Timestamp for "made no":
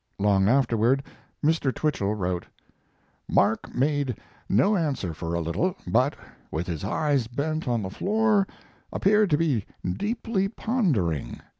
3.75-4.75